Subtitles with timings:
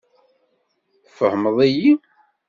[1.05, 1.91] Tfehmeḍ-iyi?